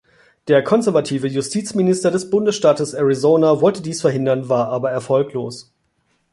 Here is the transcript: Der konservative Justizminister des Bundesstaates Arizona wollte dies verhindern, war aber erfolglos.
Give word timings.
Der 0.47 0.63
konservative 0.63 1.27
Justizminister 1.27 2.09
des 2.09 2.31
Bundesstaates 2.31 2.95
Arizona 2.95 3.61
wollte 3.61 3.83
dies 3.83 4.01
verhindern, 4.01 4.49
war 4.49 4.69
aber 4.69 4.89
erfolglos. 4.89 5.71